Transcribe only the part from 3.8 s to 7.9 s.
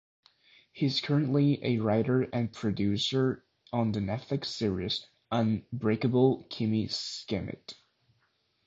the Netflix series "Unbreakable Kimmy Schmidt".